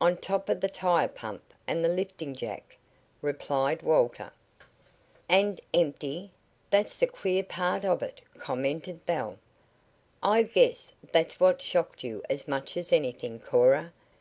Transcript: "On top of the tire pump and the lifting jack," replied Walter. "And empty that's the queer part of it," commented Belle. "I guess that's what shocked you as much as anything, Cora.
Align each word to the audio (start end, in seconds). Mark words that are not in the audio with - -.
"On 0.00 0.16
top 0.16 0.48
of 0.48 0.60
the 0.60 0.68
tire 0.68 1.06
pump 1.06 1.54
and 1.68 1.84
the 1.84 1.88
lifting 1.88 2.34
jack," 2.34 2.76
replied 3.22 3.82
Walter. 3.82 4.32
"And 5.28 5.60
empty 5.72 6.32
that's 6.70 6.96
the 6.96 7.06
queer 7.06 7.44
part 7.44 7.84
of 7.84 8.02
it," 8.02 8.20
commented 8.36 9.06
Belle. 9.06 9.38
"I 10.24 10.42
guess 10.42 10.90
that's 11.12 11.38
what 11.38 11.62
shocked 11.62 12.02
you 12.02 12.20
as 12.28 12.48
much 12.48 12.76
as 12.76 12.92
anything, 12.92 13.38
Cora. 13.38 13.92